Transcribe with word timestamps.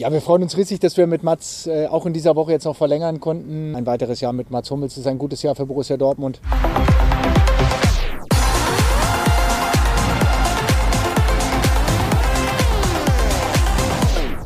Ja, 0.00 0.10
wir 0.10 0.22
freuen 0.22 0.42
uns 0.42 0.56
riesig, 0.56 0.80
dass 0.80 0.96
wir 0.96 1.06
mit 1.06 1.22
Mats 1.22 1.66
äh, 1.66 1.86
auch 1.86 2.06
in 2.06 2.14
dieser 2.14 2.34
Woche 2.34 2.52
jetzt 2.52 2.64
noch 2.64 2.74
verlängern 2.74 3.20
konnten. 3.20 3.76
Ein 3.76 3.84
weiteres 3.84 4.22
Jahr 4.22 4.32
mit 4.32 4.50
Mats 4.50 4.70
Hummels 4.70 4.96
ist 4.96 5.06
ein 5.06 5.18
gutes 5.18 5.42
Jahr 5.42 5.54
für 5.54 5.66
Borussia 5.66 5.98
Dortmund. 5.98 6.40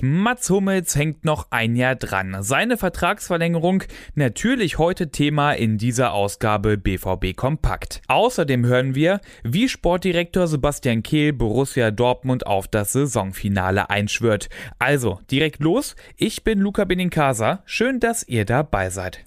Mats 0.07 0.51
Hummels 0.51 0.97
hängt 0.97 1.25
noch 1.25 1.47
ein 1.49 1.77
Jahr 1.77 1.95
dran. 1.95 2.37
Seine 2.41 2.77
Vertragsverlängerung 2.77 3.85
natürlich 4.15 4.77
heute 4.77 5.11
Thema 5.11 5.53
in 5.53 5.79
dieser 5.79 6.13
Ausgabe 6.13 6.77
BVB 6.77 7.35
Kompakt. 7.35 8.03
Außerdem 8.07 8.67
hören 8.67 8.95
wir, 8.95 9.23
wie 9.45 9.67
Sportdirektor 9.67 10.47
Sebastian 10.47 11.03
Kehl 11.03 11.33
Borussia 11.33 11.91
Dortmund 11.91 12.47
auf 12.47 12.69
das 12.69 12.93
Saisonfinale 12.93 13.89
einschwört. 13.89 14.51
Also, 14.79 15.21
direkt 15.31 15.63
los. 15.63 15.97
Ich 16.19 16.45
bin 16.45 16.59
Luca 16.59 16.85
Benincasa. 16.85 17.63
Schön, 17.65 17.99
dass 17.99 18.29
ihr 18.29 18.45
dabei 18.45 18.91
seid. 18.91 19.21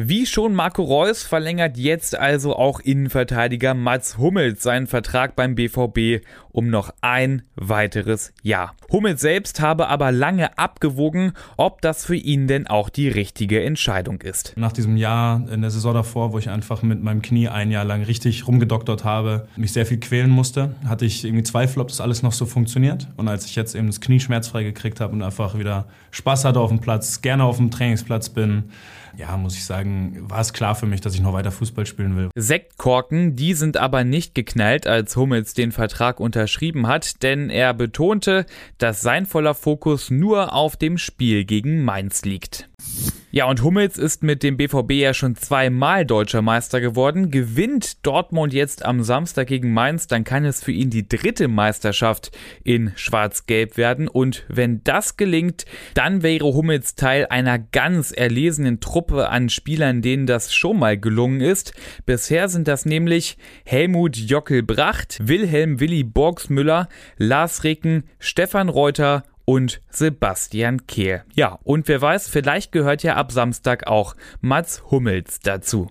Wie 0.00 0.26
schon 0.26 0.54
Marco 0.54 0.84
Reus 0.84 1.24
verlängert 1.24 1.76
jetzt 1.76 2.16
also 2.16 2.54
auch 2.54 2.78
Innenverteidiger 2.78 3.74
Mats 3.74 4.16
Hummels 4.16 4.62
seinen 4.62 4.86
Vertrag 4.86 5.34
beim 5.34 5.56
BVB 5.56 6.22
um 6.58 6.70
noch 6.70 6.92
ein 7.02 7.42
weiteres 7.54 8.32
Jahr. 8.42 8.74
Hummels 8.90 9.20
selbst 9.20 9.60
habe 9.60 9.86
aber 9.86 10.10
lange 10.10 10.58
abgewogen, 10.58 11.32
ob 11.56 11.82
das 11.82 12.04
für 12.04 12.16
ihn 12.16 12.48
denn 12.48 12.66
auch 12.66 12.88
die 12.88 13.08
richtige 13.08 13.62
Entscheidung 13.62 14.20
ist. 14.22 14.54
Nach 14.56 14.72
diesem 14.72 14.96
Jahr 14.96 15.48
in 15.52 15.60
der 15.60 15.70
Saison 15.70 15.94
davor, 15.94 16.32
wo 16.32 16.38
ich 16.38 16.50
einfach 16.50 16.82
mit 16.82 17.00
meinem 17.00 17.22
Knie 17.22 17.46
ein 17.46 17.70
Jahr 17.70 17.84
lang 17.84 18.02
richtig 18.02 18.48
rumgedoktert 18.48 19.04
habe, 19.04 19.46
mich 19.56 19.72
sehr 19.72 19.86
viel 19.86 20.00
quälen 20.00 20.30
musste, 20.30 20.74
hatte 20.84 21.04
ich 21.04 21.24
irgendwie 21.24 21.44
Zweifel, 21.44 21.80
ob 21.80 21.88
das 21.88 22.00
alles 22.00 22.24
noch 22.24 22.32
so 22.32 22.44
funktioniert. 22.44 23.06
Und 23.16 23.28
als 23.28 23.46
ich 23.46 23.54
jetzt 23.54 23.76
eben 23.76 23.86
das 23.86 24.00
Knie 24.00 24.18
schmerzfrei 24.18 24.64
gekriegt 24.64 25.00
habe 25.00 25.12
und 25.12 25.22
einfach 25.22 25.56
wieder 25.56 25.86
Spaß 26.10 26.44
hatte 26.44 26.58
auf 26.58 26.70
dem 26.70 26.80
Platz, 26.80 27.22
gerne 27.22 27.44
auf 27.44 27.58
dem 27.58 27.70
Trainingsplatz 27.70 28.30
bin, 28.30 28.64
ja, 29.16 29.36
muss 29.36 29.54
ich 29.54 29.64
sagen, 29.64 29.87
war 30.28 30.40
es 30.40 30.52
klar 30.52 30.74
für 30.74 30.86
mich, 30.86 31.00
dass 31.00 31.14
ich 31.14 31.20
noch 31.20 31.32
weiter 31.32 31.50
Fußball 31.50 31.86
spielen 31.86 32.16
will. 32.16 32.30
Sektkorken, 32.34 33.36
die 33.36 33.54
sind 33.54 33.76
aber 33.76 34.04
nicht 34.04 34.34
geknallt, 34.34 34.86
als 34.86 35.16
Hummels 35.16 35.54
den 35.54 35.72
Vertrag 35.72 36.20
unterschrieben 36.20 36.86
hat, 36.86 37.22
denn 37.22 37.50
er 37.50 37.74
betonte, 37.74 38.46
dass 38.78 39.00
sein 39.00 39.26
voller 39.26 39.54
Fokus 39.54 40.10
nur 40.10 40.52
auf 40.52 40.76
dem 40.76 40.98
Spiel 40.98 41.44
gegen 41.44 41.84
Mainz 41.84 42.24
liegt. 42.24 42.67
Ja, 43.30 43.44
und 43.44 43.62
Hummels 43.62 43.98
ist 43.98 44.22
mit 44.22 44.42
dem 44.42 44.56
BVB 44.56 44.92
ja 44.92 45.12
schon 45.12 45.36
zweimal 45.36 46.06
deutscher 46.06 46.40
Meister 46.40 46.80
geworden. 46.80 47.30
Gewinnt 47.30 48.06
Dortmund 48.06 48.54
jetzt 48.54 48.86
am 48.86 49.02
Samstag 49.02 49.48
gegen 49.48 49.74
Mainz, 49.74 50.06
dann 50.06 50.24
kann 50.24 50.46
es 50.46 50.64
für 50.64 50.72
ihn 50.72 50.88
die 50.88 51.06
dritte 51.06 51.46
Meisterschaft 51.46 52.30
in 52.64 52.90
Schwarz-Gelb 52.96 53.76
werden. 53.76 54.08
Und 54.08 54.46
wenn 54.48 54.82
das 54.82 55.18
gelingt, 55.18 55.66
dann 55.92 56.22
wäre 56.22 56.46
Hummels 56.46 56.94
Teil 56.94 57.26
einer 57.26 57.58
ganz 57.58 58.12
erlesenen 58.12 58.80
Truppe 58.80 59.28
an 59.28 59.50
Spielern, 59.50 60.00
denen 60.00 60.26
das 60.26 60.54
schon 60.54 60.78
mal 60.78 60.98
gelungen 60.98 61.42
ist. 61.42 61.74
Bisher 62.06 62.48
sind 62.48 62.66
das 62.66 62.86
nämlich 62.86 63.36
Helmut 63.66 64.16
Jockel-Bracht, 64.16 65.18
Wilhelm 65.20 65.80
Willi 65.80 66.02
Borgsmüller, 66.02 66.88
Lars 67.18 67.62
Ricken, 67.62 68.04
Stefan 68.18 68.70
Reuter 68.70 69.22
und 69.48 69.80
Sebastian 69.88 70.86
Kehl. 70.86 71.24
Ja, 71.34 71.58
und 71.64 71.88
wer 71.88 72.02
weiß, 72.02 72.28
vielleicht 72.28 72.70
gehört 72.70 73.02
ja 73.02 73.16
ab 73.16 73.32
Samstag 73.32 73.86
auch 73.86 74.14
Mats 74.42 74.82
Hummels 74.90 75.40
dazu. 75.40 75.88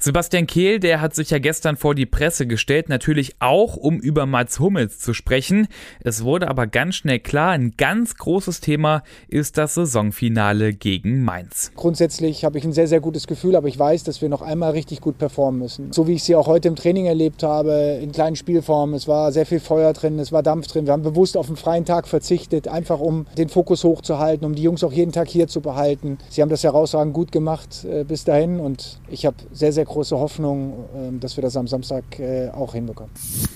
Sebastian 0.00 0.46
Kehl, 0.46 0.78
der 0.78 1.00
hat 1.00 1.16
sich 1.16 1.30
ja 1.30 1.40
gestern 1.40 1.76
vor 1.76 1.96
die 1.96 2.06
Presse 2.06 2.46
gestellt, 2.46 2.88
natürlich 2.88 3.34
auch, 3.40 3.76
um 3.76 3.98
über 3.98 4.26
Mats 4.26 4.60
Hummels 4.60 5.00
zu 5.00 5.12
sprechen. 5.12 5.66
Es 6.00 6.22
wurde 6.22 6.46
aber 6.46 6.68
ganz 6.68 6.94
schnell 6.94 7.18
klar, 7.18 7.50
ein 7.50 7.74
ganz 7.76 8.14
großes 8.14 8.60
Thema 8.60 9.02
ist 9.26 9.58
das 9.58 9.74
Saisonfinale 9.74 10.72
gegen 10.72 11.24
Mainz. 11.24 11.72
Grundsätzlich 11.74 12.44
habe 12.44 12.58
ich 12.58 12.64
ein 12.64 12.72
sehr, 12.72 12.86
sehr 12.86 13.00
gutes 13.00 13.26
Gefühl, 13.26 13.56
aber 13.56 13.66
ich 13.66 13.76
weiß, 13.76 14.04
dass 14.04 14.22
wir 14.22 14.28
noch 14.28 14.40
einmal 14.40 14.70
richtig 14.70 15.00
gut 15.00 15.18
performen 15.18 15.58
müssen. 15.58 15.92
So 15.92 16.06
wie 16.06 16.12
ich 16.12 16.22
sie 16.22 16.36
auch 16.36 16.46
heute 16.46 16.68
im 16.68 16.76
Training 16.76 17.06
erlebt 17.06 17.42
habe, 17.42 17.98
in 18.00 18.12
kleinen 18.12 18.36
Spielformen. 18.36 18.94
Es 18.94 19.08
war 19.08 19.32
sehr 19.32 19.46
viel 19.46 19.58
Feuer 19.58 19.92
drin, 19.94 20.20
es 20.20 20.30
war 20.30 20.44
Dampf 20.44 20.68
drin. 20.68 20.86
Wir 20.86 20.92
haben 20.92 21.02
bewusst 21.02 21.36
auf 21.36 21.48
einen 21.48 21.56
freien 21.56 21.84
Tag 21.84 22.06
verzichtet, 22.06 22.68
einfach 22.68 23.00
um 23.00 23.26
den 23.36 23.48
Fokus 23.48 23.82
hochzuhalten, 23.82 24.46
um 24.46 24.54
die 24.54 24.62
Jungs 24.62 24.84
auch 24.84 24.92
jeden 24.92 25.10
Tag 25.10 25.26
hier 25.26 25.48
zu 25.48 25.60
behalten. 25.60 26.18
Sie 26.28 26.40
haben 26.40 26.50
das 26.50 26.62
herausragend 26.62 27.14
gut 27.14 27.32
gemacht 27.32 27.84
äh, 27.84 28.04
bis 28.04 28.22
dahin 28.22 28.60
und 28.60 29.00
ich 29.10 29.26
habe 29.26 29.36
sehr, 29.52 29.72
sehr 29.72 29.87
große 29.88 30.16
Hoffnung, 30.16 30.84
ähm, 30.94 31.20
dass 31.20 31.36
wir 31.36 31.42
das 31.42 31.56
am 31.56 31.66
Samstag 31.66 32.18
äh, 32.18 32.50
auch 32.50 32.74
hinbekommen. 32.74 33.10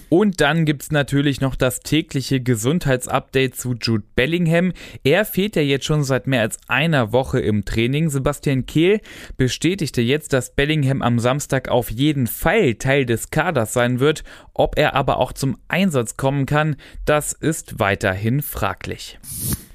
Und 0.09 0.41
dann 0.41 0.65
gibt 0.65 0.83
es 0.83 0.91
natürlich 0.91 1.41
noch 1.41 1.55
das 1.55 1.81
tägliche 1.81 2.41
Gesundheitsupdate 2.41 3.55
zu 3.55 3.75
Jude 3.81 4.05
Bellingham. 4.15 4.73
Er 5.05 5.25
fehlt 5.25 5.57
ja 5.57 5.63
jetzt 5.63 5.85
schon 5.85 6.05
seit 6.05 6.27
mehr 6.27 6.43
als 6.43 6.59
einer 6.69 7.13
Woche 7.13 7.41
im 7.41 7.65
Training. 7.65 8.11
Sebastian 8.11 8.67
Kehl 8.67 9.01
bestätigte 9.37 10.03
jetzt, 10.03 10.33
dass 10.33 10.55
Bellingham 10.55 11.03
am 11.03 11.19
Samstag 11.19 11.69
auf 11.69 11.91
jeden 11.91 12.27
Fall 12.27 12.75
Teil 12.75 13.07
des 13.07 13.31
Kaders 13.31 13.73
sein 13.73 14.01
wird. 14.01 14.25
Ob 14.55 14.77
er 14.79 14.95
aber 14.95 15.19
auch 15.19 15.33
zum 15.33 15.57
Einsatz 15.69 16.17
kommen 16.17 16.47
kann, 16.47 16.77
das 17.05 17.33
ist 17.33 17.79
weiterhin 17.79 18.43
fraglich. 18.43 19.19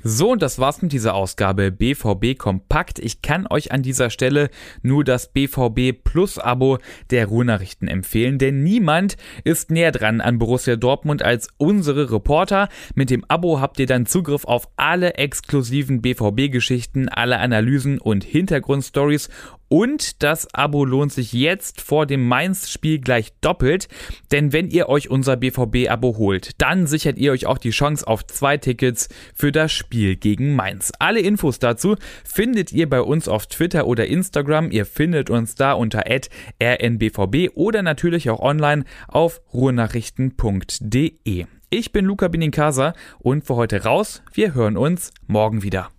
So, 0.03 0.31
und 0.31 0.41
das 0.41 0.59
war's 0.59 0.81
mit 0.81 0.91
dieser 0.91 1.16
Ausgabe 1.16 1.72
BVB 1.72 2.38
Kompakt. 2.38 3.00
Ich 3.00 3.22
kann 3.22 3.47
euch 3.50 3.72
an 3.72 3.81
dieser 3.81 4.09
Stelle 4.09 4.50
nur 4.84 5.03
das 5.03 5.31
BVB 5.34 6.03
Plus 6.03 6.38
Abo 6.38 6.78
der 7.09 7.25
Ruhrnachrichten 7.25 7.88
empfehlen, 7.88 8.38
denn 8.38 8.63
niemand 8.63 9.18
ist 9.44 9.72
näher 9.72 9.91
dran 9.91 10.22
an 10.22 10.38
Borussia 10.38 10.75
Dortmund 10.75 11.24
als 11.24 11.50
unsere 11.57 12.12
Reporter. 12.12 12.69
Mit 12.94 13.09
dem 13.09 13.25
Abo 13.28 13.59
habt 13.59 13.80
ihr 13.80 13.88
dann 13.88 14.06
Zugriff 14.06 14.46
auf 14.46 14.69
alle 14.75 15.16
exklusiven 15.16 16.02
BVB 16.02 16.52
Geschichten, 16.52 17.09
alle 17.09 17.40
Analysen 17.40 17.97
und 17.97 18.24
Hintergrundstories 18.24 19.30
und 19.69 20.23
das 20.23 20.53
Abo 20.53 20.85
lohnt 20.85 21.11
sich 21.11 21.33
jetzt 21.33 21.81
vor 21.81 22.05
dem 22.05 22.28
Mainz-Spiel 22.28 23.00
gleich 23.00 23.33
doppelt, 23.41 23.88
denn 24.31 24.53
wenn 24.53 24.69
ihr 24.69 24.89
euch 24.89 25.09
unser 25.09 25.38
BVB-Abo 25.38 26.17
holt, 26.17 26.51
dann 26.61 26.88
sichert 26.88 27.17
ihr 27.17 27.31
euch 27.31 27.45
auch 27.45 27.57
die 27.57 27.72
Chance 27.72 28.07
auf 28.07 28.25
zwei 28.25 28.57
Tickets 28.57 29.09
für 29.35 29.51
das 29.51 29.72
Spiel 29.72 30.16
gegen 30.16 30.56
Mainz. 30.56 30.91
Alle 31.00 31.19
Infos 31.19 31.59
dazu 31.59 31.95
findet 32.23 32.72
ihr 32.72 32.89
bei 32.89 33.01
uns 33.01 33.27
auf 33.27 33.47
Twitter 33.47 33.88
oder 33.88 34.07
Instagram. 34.07 34.72
Ihr 34.72 34.85
findet 34.85 35.29
uns 35.29 35.56
da 35.56 35.73
unter 35.73 36.03
rnbvb 36.07 37.50
oder 37.56 37.81
natürlich 37.81 38.29
auch 38.29 38.39
online 38.39 38.85
auf 39.07 39.41
ruhrnachrichten.de. 39.53 41.45
Ich 41.69 41.91
bin 41.91 42.06
Luca 42.06 42.29
Binincasa 42.29 42.94
und 43.19 43.45
für 43.45 43.56
heute 43.56 43.83
raus. 43.83 44.22
Wir 44.33 44.53
hören 44.53 44.77
uns 44.77 45.11
morgen 45.27 45.63
wieder. 45.63 45.91